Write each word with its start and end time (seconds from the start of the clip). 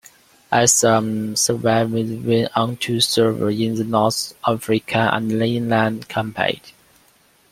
"Anselm"s 0.51 1.41
survivors 1.41 2.09
went 2.23 2.49
on 2.57 2.75
to 2.77 2.99
serve 2.99 3.39
in 3.39 3.75
the 3.75 3.83
North 3.83 4.33
African 4.43 4.99
and 4.99 5.31
Italian 5.31 6.01
campaigns. 6.05 6.73